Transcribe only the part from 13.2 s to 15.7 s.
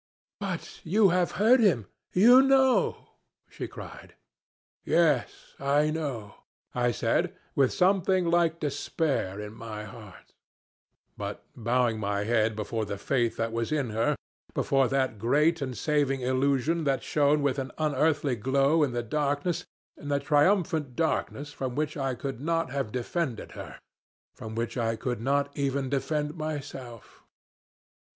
that was in her, before that great